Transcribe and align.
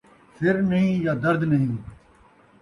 سر 0.35 0.55
نہیں 0.69 0.89
یا 1.03 1.13
درد 1.23 1.43
نہیں 1.51 1.75